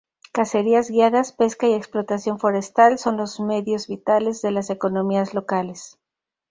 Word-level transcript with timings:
Cacerías 0.31 0.89
guiadas, 0.89 1.31
pesca 1.31 1.67
y 1.67 1.75
explotación 1.75 2.39
forestal 2.39 2.97
son 2.97 3.17
los 3.17 3.39
medios 3.39 3.85
vitales 3.87 4.41
de 4.41 4.49
las 4.49 4.71
economías 4.71 5.35
locales. 5.35 5.99